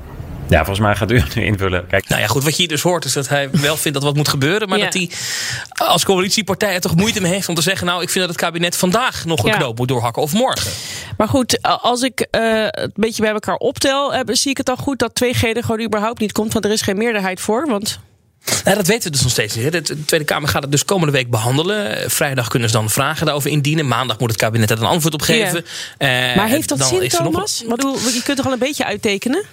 Ja, 0.49 0.57
volgens 0.57 0.79
mij 0.79 0.95
gaat 0.95 1.11
u 1.11 1.23
nu 1.35 1.45
invullen. 1.45 1.87
Kijk. 1.87 2.07
Nou 2.07 2.21
ja, 2.21 2.27
goed, 2.27 2.43
wat 2.43 2.51
je 2.51 2.57
hier 2.57 2.67
dus 2.67 2.81
hoort 2.81 3.05
is 3.05 3.13
dat 3.13 3.29
hij 3.29 3.49
wel 3.51 3.77
vindt 3.77 3.97
dat 3.97 4.03
wat 4.03 4.15
moet 4.15 4.27
gebeuren. 4.27 4.69
Maar 4.69 4.77
ja. 4.77 4.83
dat 4.83 4.93
hij 4.93 5.11
als 5.87 6.05
coalitiepartij 6.05 6.73
er 6.73 6.81
toch 6.81 6.95
moeite 6.95 7.21
mee 7.21 7.31
heeft 7.31 7.49
om 7.49 7.55
te 7.55 7.61
zeggen... 7.61 7.87
nou, 7.87 8.01
ik 8.01 8.09
vind 8.09 8.25
dat 8.25 8.35
het 8.35 8.43
kabinet 8.43 8.75
vandaag 8.75 9.25
nog 9.25 9.43
een 9.43 9.51
ja. 9.51 9.57
knoop 9.57 9.77
moet 9.77 9.87
doorhakken 9.87 10.21
of 10.21 10.33
morgen. 10.33 10.71
Maar 11.17 11.27
goed, 11.27 11.61
als 11.61 12.01
ik 12.01 12.27
uh, 12.31 12.67
een 12.69 12.91
beetje 12.95 13.21
bij 13.21 13.31
elkaar 13.31 13.55
optel... 13.55 14.13
Uh, 14.13 14.19
zie 14.25 14.51
ik 14.51 14.57
het 14.57 14.65
dan 14.65 14.77
goed 14.77 14.99
dat 14.99 15.23
2G 15.23 15.41
er 15.41 15.63
gewoon 15.63 15.81
überhaupt 15.81 16.19
niet 16.19 16.31
komt. 16.31 16.53
Want 16.53 16.65
er 16.65 16.71
is 16.71 16.81
geen 16.81 16.97
meerderheid 16.97 17.39
voor, 17.39 17.67
want... 17.67 17.99
Nou, 18.63 18.75
dat 18.77 18.87
weten 18.87 19.03
we 19.03 19.09
dus 19.09 19.21
nog 19.21 19.31
steeds 19.31 19.55
niet. 19.55 19.71
De 19.71 20.05
Tweede 20.05 20.25
Kamer 20.25 20.49
gaat 20.49 20.61
het 20.61 20.71
dus 20.71 20.85
komende 20.85 21.13
week 21.13 21.29
behandelen. 21.29 22.11
Vrijdag 22.11 22.47
kunnen 22.47 22.69
ze 22.69 22.75
dan 22.75 22.89
vragen 22.89 23.25
daarover 23.25 23.49
indienen. 23.49 23.87
Maandag 23.87 24.19
moet 24.19 24.29
het 24.29 24.39
kabinet 24.39 24.69
er 24.69 24.77
een 24.77 24.85
antwoord 24.85 25.13
op 25.13 25.21
geven. 25.21 25.65
Ja. 25.97 26.29
Uh, 26.29 26.35
maar 26.35 26.47
heeft 26.47 26.69
dat 26.69 26.85
zin, 26.87 27.09
Thomas? 27.09 27.63
Nog... 27.67 28.13
Je 28.13 28.21
kunt 28.23 28.37
toch 28.37 28.45
al 28.45 28.51
een 28.51 28.59
beetje 28.59 28.85
uittekenen? 28.85 29.45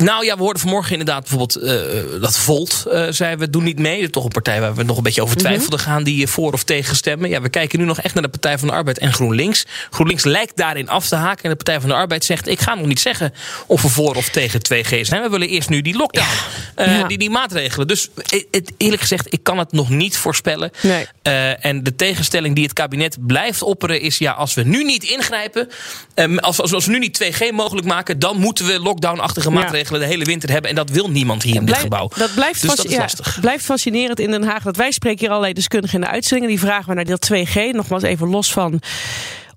Nou 0.00 0.24
ja, 0.24 0.36
we 0.36 0.42
hoorden 0.42 0.62
vanmorgen 0.62 0.90
inderdaad 0.92 1.20
bijvoorbeeld 1.20 1.62
uh, 1.62 2.20
dat 2.20 2.38
Volt 2.38 2.84
uh, 2.86 3.06
zei 3.10 3.36
we 3.36 3.50
doen 3.50 3.62
niet 3.62 3.78
mee. 3.78 4.10
Toch 4.10 4.24
een 4.24 4.30
partij 4.30 4.60
waar 4.60 4.74
we 4.74 4.82
nog 4.82 4.96
een 4.96 5.02
beetje 5.02 5.22
over 5.22 5.36
twijfelden. 5.36 5.78
Mm 5.78 5.84
-hmm. 5.84 5.92
Gaan 5.92 6.02
die 6.02 6.26
voor 6.26 6.52
of 6.52 6.64
tegen 6.64 6.96
stemmen? 6.96 7.30
Ja, 7.30 7.40
we 7.40 7.48
kijken 7.48 7.78
nu 7.78 7.84
nog 7.84 8.00
echt 8.00 8.14
naar 8.14 8.22
de 8.22 8.28
Partij 8.28 8.58
van 8.58 8.68
de 8.68 8.74
Arbeid 8.74 8.98
en 8.98 9.12
GroenLinks. 9.12 9.66
GroenLinks 9.90 10.24
lijkt 10.24 10.56
daarin 10.56 10.88
af 10.88 11.08
te 11.08 11.16
haken. 11.16 11.44
En 11.44 11.50
de 11.50 11.56
Partij 11.56 11.80
van 11.80 11.88
de 11.88 11.94
Arbeid 11.94 12.24
zegt: 12.24 12.48
Ik 12.48 12.60
ga 12.60 12.74
nog 12.74 12.86
niet 12.86 13.00
zeggen 13.00 13.32
of 13.66 13.82
we 13.82 13.88
voor 13.88 14.14
of 14.14 14.28
tegen 14.28 14.60
2G 14.60 15.00
zijn. 15.00 15.22
We 15.22 15.28
willen 15.28 15.48
eerst 15.48 15.68
nu 15.68 15.82
die 15.82 15.96
lockdown, 15.96 16.26
ja. 16.76 16.86
Uh, 16.86 16.98
ja. 16.98 17.06
die, 17.06 17.18
die 17.18 17.30
maatregelen. 17.30 17.86
Dus 17.86 18.08
het, 18.50 18.72
eerlijk 18.76 19.00
gezegd, 19.00 19.32
ik 19.32 19.42
kan 19.42 19.58
het 19.58 19.72
nog 19.72 19.88
niet 19.88 20.16
voorspellen. 20.16 20.70
Nee. 20.82 21.06
en 21.56 21.82
de 21.82 21.96
tegenstelling 21.96 22.54
die 22.54 22.64
het 22.64 22.72
kabinet 22.72 23.26
blijft 23.26 23.62
opperen 23.62 24.00
is: 24.00 24.18
ja, 24.18 24.32
als 24.32 24.54
we 24.54 24.62
nu 24.62 24.84
niet 24.84 25.04
ingrijpen, 25.04 25.68
als, 26.36 26.60
als, 26.60 26.72
als 26.72 26.86
we 26.86 26.92
nu 26.92 26.98
niet 26.98 27.24
2G 27.24 27.54
mogelijk 27.54 27.86
maken, 27.86 28.18
dan 28.18 28.36
moeten 28.38 28.66
we 28.66 28.80
lockdown-achtige 28.80 29.50
maatregelen 29.50 29.89
de 29.98 30.06
hele 30.06 30.24
winter 30.24 30.50
hebben. 30.50 30.70
En 30.70 30.76
dat 30.76 30.90
wil 30.90 31.10
niemand 31.10 31.42
hier 31.42 31.54
in 31.54 31.64
dit 31.64 31.76
gebouw. 31.76 32.10
Dat 32.16 32.34
blijft, 32.34 32.62
dus 32.62 32.74
dat 32.74 32.90
ja, 32.90 33.08
blijft 33.40 33.64
fascinerend 33.64 34.20
in 34.20 34.30
Den 34.30 34.42
Haag. 34.42 34.62
Dat 34.62 34.76
wij 34.76 34.90
spreken 34.90 35.18
hier 35.18 35.28
allerlei 35.28 35.52
deskundigen 35.52 36.00
in 36.00 36.04
de 36.04 36.10
uitzendingen. 36.10 36.48
Die 36.48 36.60
vragen 36.60 36.88
we 36.88 36.94
naar 36.94 37.04
deel 37.04 37.44
2G. 37.44 37.74
Nogmaals 37.74 38.02
even 38.02 38.28
los 38.28 38.52
van 38.52 38.80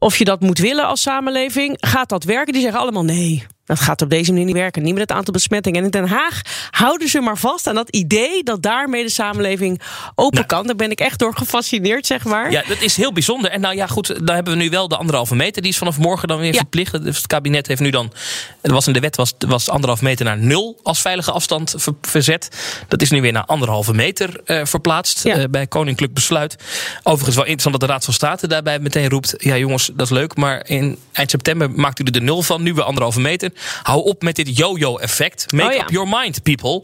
of 0.04 0.18
je 0.18 0.26
dat 0.26 0.40
moet 0.40 0.60
willen 0.60 0.86
als 0.86 1.02
samenleving. 1.02 1.78
Gaat 1.80 2.10
dat 2.10 2.24
werken? 2.24 2.54
Die 2.54 2.62
zeggen 2.62 2.80
allemaal 2.80 3.04
nee. 3.04 3.44
Dat 3.66 3.80
gaat 3.80 4.02
op 4.02 4.10
deze 4.10 4.32
manier 4.32 4.46
niet 4.46 4.56
werken. 4.56 4.84
Niet 4.84 4.94
met 4.94 5.02
het 5.02 5.12
aantal 5.12 5.34
besmettingen. 5.34 5.80
En 5.80 5.86
in 5.86 5.92
Den 5.92 6.08
Haag 6.08 6.42
houden 6.72 7.10
ze 7.10 7.20
maar 7.20 7.38
vast 7.38 7.68
aan 7.68 7.76
dat 7.76 7.90
idee 7.90 8.44
dat 8.44 8.62
daarmee 8.62 9.04
de 9.04 9.10
samenleving 9.10 9.82
open 10.16 10.36
nou. 10.36 10.48
kan. 10.48 10.66
Daar 10.66 10.76
ben 10.76 10.92
ik 10.92 11.00
echt 11.00 11.20
door 11.20 11.36
gefascineerd, 11.36 12.06
zeg 12.06 12.24
maar. 12.24 12.52
Ja, 12.52 12.64
dat 12.68 12.82
is 12.82 12.96
heel 12.96 13.14
bijzonder. 13.14 13.52
En 13.52 13.62
nou 13.62 13.76
ja, 13.76 13.88
goed, 13.88 14.08
dan 14.08 14.36
hebben 14.36 14.54
we 14.54 14.64
nu 14.64 14.70
wel 14.70 14.88
de 14.88 14.98
anderhalve 14.98 15.36
meter. 15.36 15.62
Die 15.62 15.72
is 15.72 15.78
vanaf 15.78 15.98
morgen 15.98 16.28
dan 16.28 16.40
weer 16.40 16.52
ja. 16.52 16.58
verplicht. 16.58 17.04
Dus 17.04 17.18
het 17.18 17.28
kabinet 17.28 17.68
heeft 17.68 17.82
nu 17.82 17.90
dan. 17.90 18.14
Er 18.62 18.74
was 18.74 18.88
in 18.88 18.94
de 18.94 19.00
wet 19.00 19.16
was, 19.16 19.34
was 19.48 19.70
anderhalve 19.70 20.04
meter 20.04 20.26
naar 20.26 20.38
nul 20.38 20.80
als 20.84 21.02
veilige 21.02 21.32
afstand 21.32 21.74
ver, 21.78 21.94
verzet. 22.02 22.48
Dat 22.88 23.02
is 23.02 23.10
nu 23.10 23.22
weer 23.22 23.32
naar 23.32 23.46
anderhalve 23.46 23.94
meter 23.94 24.42
uh, 24.46 24.66
verplaatst. 24.66 25.24
Ja. 25.24 25.38
Uh, 25.38 25.44
bij 25.50 25.68
Koninklijk 25.68 26.14
Besluit. 26.14 26.56
Overigens 27.04 27.36
wel 27.36 27.46
interessant 27.46 27.80
dat 27.80 27.88
de 27.88 27.94
Raad 27.94 28.06
van 28.06 28.14
State 28.14 28.48
daarbij 28.48 28.80
meteen 28.80 29.10
roept. 29.10 29.36
Ja, 29.38 29.58
jongens, 29.58 29.92
dat 29.94 30.06
is 30.06 30.12
leuk. 30.12 30.36
Maar 30.36 30.68
in 30.68 30.98
eind 31.12 31.30
september 31.30 31.72
maakt 31.72 32.00
u 32.00 32.04
er 32.04 32.12
de 32.12 32.22
nul 32.22 32.42
van. 32.42 32.64
Nu 32.64 32.74
weer 32.74 32.84
anderhalve 32.84 33.20
meter. 33.20 33.52
Hou 33.84 34.04
op 34.04 34.22
met 34.22 34.36
dit 34.36 34.58
yo-yo 34.58 34.98
effect. 34.98 35.52
Make 35.52 35.68
Oh 35.70 35.74
ja. 35.76 35.82
up 35.82 35.90
your 35.90 36.08
mind, 36.10 36.44
people. 36.44 36.84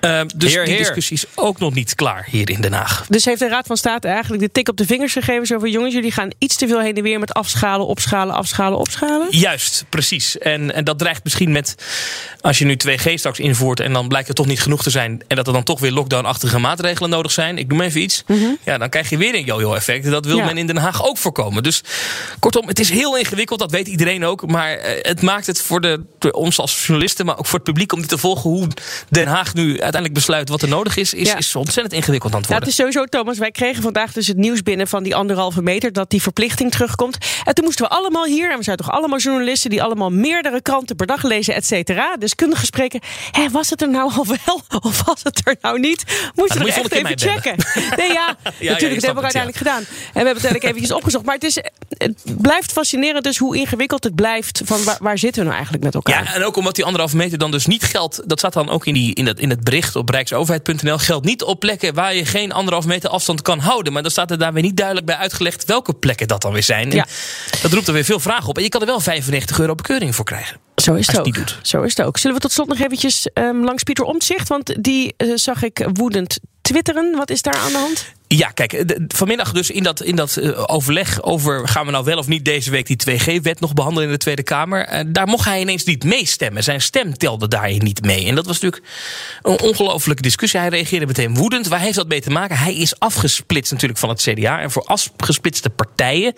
Uh, 0.00 0.20
dus 0.36 0.52
Heer, 0.52 0.64
die 0.64 0.74
heer. 0.74 0.82
discussie 0.84 1.16
is 1.16 1.24
ook 1.34 1.58
nog 1.58 1.74
niet 1.74 1.94
klaar 1.94 2.26
hier 2.30 2.50
in 2.50 2.60
Den 2.60 2.72
Haag. 2.72 3.06
Dus 3.08 3.24
heeft 3.24 3.38
de 3.38 3.48
Raad 3.48 3.66
van 3.66 3.76
State 3.76 4.08
eigenlijk 4.08 4.42
de 4.42 4.52
tik 4.52 4.68
op 4.68 4.76
de 4.76 4.86
vingers 4.86 5.12
gegeven. 5.12 5.46
Zo 5.46 5.58
van 5.58 5.70
jongens, 5.70 5.94
jullie 5.94 6.12
gaan 6.12 6.30
iets 6.38 6.56
te 6.56 6.66
veel 6.68 6.80
heen 6.80 6.96
en 6.96 7.02
weer 7.02 7.18
met 7.18 7.32
afschalen, 7.32 7.86
opschalen, 7.86 8.34
afschalen, 8.34 8.78
opschalen. 8.78 9.26
Juist, 9.30 9.84
precies. 9.88 10.38
En, 10.38 10.74
en 10.74 10.84
dat 10.84 10.98
dreigt 10.98 11.24
misschien 11.24 11.52
met, 11.52 11.74
als 12.40 12.58
je 12.58 12.64
nu 12.64 12.76
2G 12.88 13.12
straks 13.14 13.38
invoert 13.38 13.80
en 13.80 13.92
dan 13.92 14.08
blijkt 14.08 14.26
het 14.28 14.36
toch 14.36 14.46
niet 14.46 14.60
genoeg 14.60 14.82
te 14.82 14.90
zijn 14.90 15.22
en 15.28 15.36
dat 15.36 15.46
er 15.46 15.52
dan 15.52 15.62
toch 15.62 15.80
weer 15.80 15.92
lockdown-achtige 15.92 16.58
maatregelen 16.58 17.10
nodig 17.10 17.32
zijn. 17.32 17.58
Ik 17.58 17.68
noem 17.68 17.80
even 17.80 18.00
iets. 18.00 18.24
Ja, 18.64 18.78
dan 18.78 18.88
krijg 18.88 19.10
je 19.10 19.16
weer 19.16 19.34
een 19.34 19.44
yo-yo 19.44 19.74
effect. 19.74 20.04
En 20.04 20.10
dat 20.10 20.26
wil 20.26 20.36
Ja. 20.36 20.44
men 20.44 20.58
in 20.58 20.66
Den 20.66 20.76
Haag 20.76 21.06
ook 21.06 21.18
voorkomen. 21.18 21.62
Dus 21.62 21.82
kortom, 22.38 22.68
het 22.68 22.78
is 22.80 22.90
heel 22.90 23.16
ingewikkeld, 23.16 23.58
dat 23.58 23.70
weet 23.70 23.86
iedereen 23.88 24.24
ook. 24.24 24.46
Maar 24.46 24.72
eh, 24.72 24.98
het 25.02 25.22
maakt 25.22 25.46
het 25.46 25.60
voor 25.62 25.80
de, 25.80 26.00
ons 26.30 26.58
als 26.58 26.86
journalisten, 26.86 27.26
maar 27.26 27.38
ook 27.38 27.46
voor 27.46 27.54
het 27.58 27.64
publiek 27.68 27.92
om 27.92 28.00
dit 28.00 28.08
te 28.08 28.18
volgen 28.18 28.50
hoe 28.50 28.68
Den 29.08 29.26
Haag 29.26 29.54
nu 29.54 29.68
uiteindelijk 29.70 30.14
besluit 30.14 30.48
wat 30.48 30.62
er 30.62 30.68
nodig 30.68 30.96
is, 30.96 31.14
is, 31.14 31.28
Ja. 31.28 31.36
is 31.36 31.56
ontzettend 31.56 31.94
ingewikkeld 31.94 32.32
aan 32.34 32.38
het 32.40 32.48
Ja, 32.48 32.54
worden. 32.56 32.74
het 32.74 32.78
is 32.78 32.84
sowieso, 32.94 33.18
Thomas. 33.18 33.38
Wij 33.38 33.50
kregen 33.50 33.82
vandaag 33.82 34.12
dus 34.12 34.26
het 34.26 34.36
nieuws 34.36 34.62
binnen 34.62 34.88
van 34.88 35.02
die 35.02 35.14
anderhalve 35.16 35.62
meter. 35.62 35.92
Dat 35.92 36.10
die 36.10 36.22
verplichting 36.22 36.70
terugkomt. 36.70 37.16
En 37.44 37.54
toen 37.54 37.64
moesten 37.64 37.84
we 37.84 37.90
allemaal 37.90 38.24
hier, 38.24 38.50
en 38.50 38.58
we 38.58 38.64
zijn 38.64 38.76
toch 38.76 38.90
allemaal 38.90 39.18
journalisten. 39.18 39.70
die 39.70 39.82
allemaal 39.82 40.10
meerdere 40.10 40.62
kranten 40.62 40.96
per 40.96 41.06
dag 41.06 41.22
lezen, 41.22 41.54
et 41.54 41.66
cetera. 41.66 42.16
Deskundige 42.16 42.64
spreken. 42.64 43.00
Hé, 43.30 43.48
was 43.50 43.70
het 43.70 43.82
er 43.82 43.90
nou 43.90 44.12
al 44.16 44.26
wel? 44.44 44.60
Of 44.80 45.02
was 45.06 45.20
het 45.22 45.40
er 45.44 45.56
nou 45.60 45.78
niet? 45.80 46.04
Moest 46.34 46.52
je 46.52 46.58
dan 46.58 46.68
er 46.68 46.74
echt 46.76 46.92
even 46.92 47.18
checken? 47.18 47.54
Nee, 47.96 48.12
ja, 48.12 48.26
natuurlijk. 48.44 48.80
dat 48.80 49.02
hebben 49.02 49.14
we 49.14 49.20
uiteindelijk 49.22 49.56
gedaan. 49.56 49.78
En 49.78 49.86
we 49.86 49.94
hebben 50.02 50.14
het 50.14 50.26
uiteindelijk 50.26 50.64
eventjes 50.64 50.92
opgezocht. 50.92 51.24
Maar 51.24 51.34
het, 51.34 51.44
is, 51.44 51.58
het 51.88 52.22
blijft 52.40 52.72
fascinerend 52.72 53.24
dus 53.24 53.38
hoe 53.38 53.56
ingewikkeld 53.56 54.04
het 54.04 54.14
blijft. 54.14 54.60
Van 54.64 54.84
waar, 54.84 54.96
waar 55.00 55.18
zitten 55.18 55.36
we 55.42 55.44
nou 55.48 55.54
eigenlijk 55.54 55.84
met 55.84 55.94
elkaar? 55.94 56.07
Ja, 56.08 56.34
en 56.34 56.44
ook 56.44 56.56
omdat 56.56 56.74
die 56.74 56.84
anderhalve 56.84 57.16
meter 57.16 57.38
dan 57.38 57.50
dus 57.50 57.66
niet 57.66 57.82
geldt. 57.84 58.20
Dat 58.26 58.38
staat 58.38 58.52
dan 58.52 58.68
ook 58.68 58.86
in, 58.86 58.94
die, 58.94 59.14
in, 59.14 59.26
het, 59.26 59.40
in 59.40 59.50
het 59.50 59.64
bericht 59.64 59.96
op 59.96 60.08
rijksoverheid.nl. 60.08 60.98
Geldt 60.98 61.26
niet 61.26 61.42
op 61.42 61.60
plekken 61.60 61.94
waar 61.94 62.14
je 62.14 62.24
geen 62.24 62.52
anderhalve 62.52 62.88
meter 62.88 63.10
afstand 63.10 63.42
kan 63.42 63.58
houden. 63.58 63.92
Maar 63.92 64.02
dan 64.02 64.10
staat 64.10 64.30
er 64.30 64.38
daar 64.38 64.52
weer 64.52 64.62
niet 64.62 64.76
duidelijk 64.76 65.06
bij 65.06 65.16
uitgelegd 65.16 65.64
welke 65.64 65.94
plekken 65.94 66.28
dat 66.28 66.42
dan 66.42 66.52
weer 66.52 66.62
zijn. 66.62 66.90
Ja. 66.90 67.06
Dat 67.62 67.72
roept 67.72 67.86
er 67.86 67.92
weer 67.92 68.04
veel 68.04 68.20
vragen 68.20 68.48
op. 68.48 68.56
En 68.56 68.62
je 68.62 68.68
kan 68.68 68.80
er 68.80 68.86
wel 68.86 69.00
95 69.00 69.58
euro 69.60 69.74
bekeuring 69.74 70.14
voor 70.14 70.24
krijgen. 70.24 70.56
Zo 70.76 70.94
is 70.94 71.06
het 71.06 71.18
ook. 71.18 71.34
doet. 71.34 71.58
Zo 71.62 71.82
is 71.82 71.96
het 71.96 72.06
ook. 72.06 72.18
Zullen 72.18 72.36
we 72.36 72.42
tot 72.42 72.52
slot 72.52 72.68
nog 72.68 72.78
eventjes 72.78 73.28
ehm, 73.32 73.64
langs 73.64 73.82
Pieter 73.82 74.04
Omtzigt? 74.04 74.48
Want 74.48 74.74
die 74.84 75.14
eh, 75.16 75.28
zag 75.34 75.62
ik 75.62 75.88
woedend 75.92 76.38
twitteren. 76.62 77.16
Wat 77.16 77.30
is 77.30 77.42
daar 77.42 77.56
aan 77.56 77.72
de 77.72 77.78
hand? 77.78 78.16
Ja, 78.28 78.48
kijk, 78.48 78.84
vanmiddag 79.08 79.52
dus 79.52 79.70
in 79.70 79.82
dat, 79.82 80.02
in 80.02 80.16
dat 80.16 80.36
eh, 80.36 80.62
overleg 80.66 81.22
over... 81.22 81.68
gaan 81.68 81.86
we 81.86 81.92
nou 81.92 82.04
wel 82.04 82.18
of 82.18 82.26
niet 82.26 82.44
deze 82.44 82.70
week 82.70 82.86
die 82.86 83.18
2G-wet 83.18 83.60
nog 83.60 83.72
behandelen 83.74 84.08
in 84.08 84.14
de 84.14 84.18
Tweede 84.18 84.42
Kamer... 84.42 84.84
eh, 84.84 85.04
daar 85.06 85.26
mocht 85.26 85.44
hij 85.44 85.60
ineens 85.60 85.84
niet 85.84 86.04
meestemmen. 86.04 86.62
Zijn 86.62 86.80
stem 86.80 87.16
telde 87.16 87.48
daarin 87.48 87.82
niet 87.82 88.02
mee. 88.02 88.26
En 88.26 88.34
dat 88.34 88.46
was 88.46 88.60
natuurlijk 88.60 88.92
een 89.42 89.60
ongelofelijke 89.60 90.22
discussie. 90.22 90.60
Hij 90.60 90.68
reageerde 90.68 91.06
meteen 91.06 91.34
woedend. 91.34 91.68
Waar 91.68 91.80
heeft 91.80 91.94
dat 91.94 92.08
mee 92.08 92.20
te 92.20 92.30
maken? 92.30 92.56
Hij 92.56 92.74
is 92.74 92.98
afgesplitst 92.98 93.72
natuurlijk 93.72 94.00
van 94.00 94.08
het 94.08 94.22
CDA. 94.22 94.60
En 94.60 94.70
voor 94.70 94.84
afgesplitste 94.84 95.70
partijen, 95.70 96.34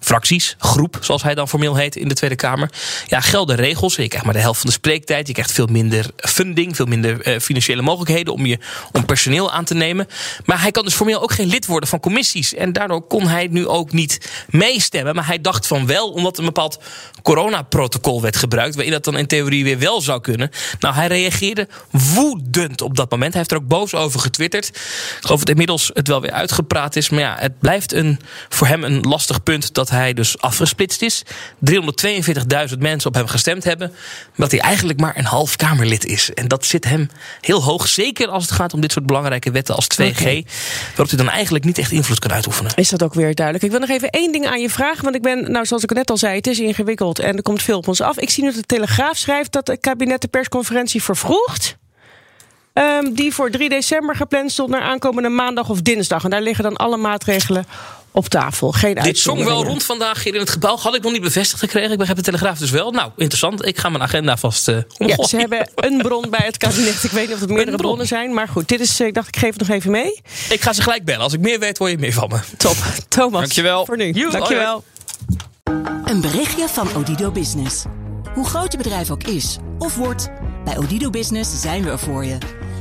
fracties, 0.00 0.54
groep... 0.58 0.98
zoals 1.00 1.22
hij 1.22 1.34
dan 1.34 1.48
formeel 1.48 1.76
heet 1.76 1.96
in 1.96 2.08
de 2.08 2.14
Tweede 2.14 2.36
Kamer... 2.36 2.70
ja, 3.06 3.20
gelden 3.20 3.56
regels. 3.56 3.96
Je 3.96 4.08
krijgt 4.08 4.24
maar 4.24 4.34
de 4.34 4.40
helft 4.40 4.60
van 4.60 4.68
de 4.68 4.76
spreektijd. 4.76 5.26
Je 5.26 5.32
krijgt 5.32 5.52
veel 5.52 5.66
minder 5.66 6.10
funding, 6.16 6.76
veel 6.76 6.86
minder 6.86 7.20
eh, 7.20 7.40
financiële 7.40 7.82
mogelijkheden... 7.82 8.32
om, 8.32 8.46
je, 8.46 8.58
om 8.92 9.04
personeel 9.04 9.52
aan 9.52 9.64
te 9.64 9.74
nemen. 9.74 10.08
Maar 10.44 10.60
hij 10.60 10.70
kan 10.70 10.84
dus 10.84 10.94
formeel 10.94 11.22
ook 11.22 11.32
geen 11.34 11.48
lid 11.48 11.66
worden 11.66 11.88
van 11.88 12.00
commissies. 12.00 12.54
En 12.54 12.72
daardoor 12.72 13.06
kon 13.06 13.26
hij 13.26 13.46
nu 13.46 13.66
ook 13.66 13.92
niet 13.92 14.30
meestemmen. 14.48 15.14
Maar 15.14 15.26
hij 15.26 15.40
dacht 15.40 15.66
van 15.66 15.86
wel, 15.86 16.10
omdat 16.10 16.38
een 16.38 16.44
bepaald 16.44 16.78
coronaprotocol 17.22 18.22
werd 18.22 18.36
gebruikt... 18.36 18.74
waarin 18.74 18.92
dat 18.92 19.04
dan 19.04 19.16
in 19.16 19.26
theorie 19.26 19.64
weer 19.64 19.78
wel 19.78 20.00
zou 20.00 20.20
kunnen. 20.20 20.50
Nou, 20.80 20.94
hij 20.94 21.06
reageerde 21.06 21.68
woedend 21.90 22.80
op 22.80 22.96
dat 22.96 23.10
moment. 23.10 23.30
Hij 23.32 23.38
heeft 23.38 23.50
er 23.50 23.56
ook 23.56 23.68
boos 23.68 23.94
over 23.94 24.20
getwitterd. 24.20 24.68
Ik 24.68 25.18
geloof 25.20 25.38
dat 25.38 25.48
inmiddels 25.48 25.90
het 25.92 26.08
wel 26.08 26.20
weer 26.20 26.30
uitgepraat 26.32 26.96
is. 26.96 27.08
Maar 27.08 27.20
ja, 27.20 27.36
het 27.38 27.58
blijft 27.58 27.92
een, 27.92 28.20
voor 28.48 28.66
hem 28.66 28.84
een 28.84 29.00
lastig 29.00 29.42
punt... 29.42 29.74
dat 29.74 29.90
hij 29.90 30.14
dus 30.14 30.38
afgesplitst 30.38 31.02
is. 31.02 31.22
342.000 31.70 32.78
mensen 32.78 33.08
op 33.08 33.14
hem 33.14 33.26
gestemd 33.26 33.64
hebben. 33.64 33.92
Dat 34.36 34.50
hij 34.50 34.60
eigenlijk 34.60 35.00
maar 35.00 35.16
een 35.16 35.24
half 35.24 35.56
Kamerlid 35.56 36.04
is. 36.04 36.34
En 36.34 36.48
dat 36.48 36.66
zit 36.66 36.84
hem 36.84 37.10
heel 37.40 37.62
hoog. 37.62 37.88
Zeker 37.88 38.28
als 38.28 38.42
het 38.42 38.52
gaat 38.52 38.74
om 38.74 38.80
dit 38.80 38.92
soort 38.92 39.06
belangrijke 39.06 39.50
wetten 39.50 39.74
als 39.74 39.86
2G. 40.02 40.22
Waarop 40.86 41.08
hij 41.08 41.16
dan 41.16 41.23
eigenlijk 41.28 41.64
niet 41.64 41.78
echt 41.78 41.90
invloed 41.90 42.18
kan 42.18 42.32
uitoefenen. 42.32 42.72
Is 42.74 42.88
dat 42.88 43.02
ook 43.02 43.14
weer 43.14 43.34
duidelijk? 43.34 43.64
Ik 43.64 43.70
wil 43.70 43.80
nog 43.80 43.88
even 43.88 44.10
één 44.10 44.32
ding 44.32 44.46
aan 44.46 44.60
je 44.60 44.70
vragen. 44.70 45.04
Want 45.04 45.16
ik 45.16 45.22
ben, 45.22 45.50
nou, 45.50 45.66
zoals 45.66 45.82
ik 45.82 45.92
net 45.92 46.10
al 46.10 46.16
zei, 46.16 46.36
het 46.36 46.46
is 46.46 46.60
ingewikkeld 46.60 47.18
en 47.18 47.36
er 47.36 47.42
komt 47.42 47.62
veel 47.62 47.76
op 47.76 47.88
ons 47.88 48.00
af. 48.00 48.18
Ik 48.18 48.30
zie 48.30 48.42
nu 48.42 48.48
dat 48.48 48.58
de 48.58 48.66
Telegraaf 48.66 49.16
schrijft 49.16 49.52
dat 49.52 49.66
het 49.66 49.80
kabinet 49.80 50.20
de 50.20 50.28
persconferentie 50.28 51.02
vervroegt. 51.02 51.76
Ehm, 52.72 53.12
die 53.12 53.34
voor 53.34 53.50
3 53.50 53.68
december 53.68 54.16
gepland 54.16 54.52
stond 54.52 54.70
naar 54.70 54.80
aankomende 54.80 55.28
maandag 55.28 55.68
of 55.68 55.82
dinsdag. 55.82 56.24
En 56.24 56.30
daar 56.30 56.42
liggen 56.42 56.64
dan 56.64 56.76
alle 56.76 56.96
maatregelen 56.96 57.66
op 58.14 58.28
tafel. 58.28 58.72
Geen 58.72 58.94
Dit 58.94 59.18
zong 59.18 59.44
wel 59.44 59.64
rond 59.64 59.82
vandaag 59.84 60.24
hier 60.24 60.34
in 60.34 60.40
het 60.40 60.50
gebouw. 60.50 60.76
Had 60.76 60.94
ik 60.94 61.02
nog 61.02 61.12
niet 61.12 61.22
bevestigd 61.22 61.60
gekregen. 61.60 61.90
Ik 61.90 61.98
begrijp 61.98 62.18
de 62.18 62.24
Telegraaf 62.24 62.58
dus 62.58 62.70
wel. 62.70 62.90
Nou, 62.90 63.10
interessant. 63.16 63.66
Ik 63.66 63.78
ga 63.78 63.88
mijn 63.88 64.02
agenda 64.02 64.36
vast 64.36 64.68
eh 64.68 64.74
Ja, 64.74 64.82
omgooien. 64.98 65.28
ze 65.28 65.36
hebben 65.36 65.68
een 65.74 65.98
bron 65.98 66.30
bij 66.30 66.42
het 66.44 66.56
kabinet. 66.56 67.04
Ik 67.04 67.10
weet 67.10 67.26
niet 67.26 67.34
of 67.34 67.40
het 67.40 67.50
meerdere 67.50 67.76
bronnen 67.76 68.06
zijn. 68.06 68.34
Maar 68.34 68.48
goed, 68.48 68.68
dit 68.68 68.80
is, 68.80 69.00
eh, 69.00 69.06
ik 69.06 69.14
dacht 69.14 69.28
ik 69.28 69.36
geef 69.36 69.50
het 69.50 69.58
nog 69.58 69.68
even 69.68 69.90
mee. 69.90 70.20
Ik 70.48 70.60
ga 70.60 70.72
ze 70.72 70.82
gelijk 70.82 71.04
bellen. 71.04 71.22
Als 71.22 71.32
ik 71.32 71.40
meer 71.40 71.58
weet, 71.58 71.78
hoor 71.78 71.90
je 71.90 71.98
meer 71.98 72.12
van 72.12 72.28
me. 72.28 72.38
Top. 72.56 72.76
Thomas. 73.08 73.40
Dankjewel. 73.40 73.86
Voor 73.86 73.96
nu. 73.96 74.10
Joe, 74.10 74.30
Dankjewel. 74.30 74.84
Een 76.04 76.20
berichtje 76.20 76.68
van 76.68 76.88
Odido 76.96 77.30
Business. 77.30 77.82
Hoe 78.34 78.46
groot 78.46 78.72
je 78.72 78.78
bedrijf 78.78 79.10
ook 79.10 79.22
is 79.22 79.56
of 79.78 79.96
wordt, 79.96 80.28
bij 80.64 80.78
Odido 80.78 81.10
Business 81.10 81.60
zijn 81.60 81.84
we 81.84 81.90
er 81.90 81.98
voor 81.98 82.24
je. 82.24 82.38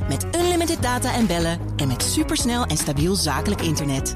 Met 0.09 0.25
unlimited 0.35 0.81
data 0.81 1.13
en 1.13 1.27
bellen 1.27 1.59
en 1.75 1.87
met 1.87 2.03
supersnel 2.03 2.65
en 2.65 2.77
stabiel 2.77 3.15
zakelijk 3.15 3.61
internet. 3.61 4.15